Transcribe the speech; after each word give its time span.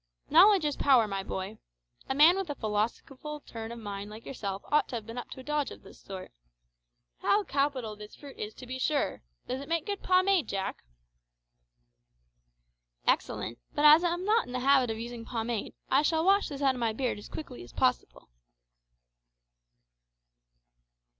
"Knowledge 0.31 0.65
is 0.65 0.75
power, 0.77 1.07
my 1.07 1.21
boy. 1.21 1.59
A 2.09 2.15
man 2.15 2.35
with 2.35 2.49
a 2.49 2.55
philosophical 2.55 3.41
turn 3.41 3.71
of 3.71 3.77
mind 3.77 4.09
like 4.09 4.25
yourself 4.25 4.63
ought 4.71 4.87
to 4.89 4.95
have 4.95 5.05
been 5.05 5.19
up 5.19 5.29
to 5.29 5.41
a 5.41 5.43
dodge 5.43 5.69
of 5.69 5.83
this 5.83 5.99
sort. 6.01 6.31
How 7.19 7.43
capital 7.43 7.95
this 7.95 8.15
fruit 8.15 8.35
is, 8.39 8.55
to 8.55 8.65
be 8.65 8.79
sure! 8.79 9.21
Does 9.47 9.61
it 9.61 9.69
make 9.69 9.85
good 9.85 10.01
pomade, 10.01 10.47
Jack?" 10.49 10.81
"Excellent; 13.05 13.59
but 13.75 13.85
as 13.85 14.03
I'm 14.03 14.25
not 14.25 14.47
in 14.47 14.53
the 14.53 14.61
habit 14.61 14.89
of 14.89 14.97
using 14.97 15.23
pomade, 15.23 15.75
I 15.91 16.01
shall 16.01 16.25
wash 16.25 16.49
this 16.49 16.63
out 16.63 16.73
of 16.73 16.79
my 16.79 16.93
beard 16.93 17.19
as 17.19 17.29
quickly 17.29 17.61
as 17.61 17.71
possible." 17.71 18.29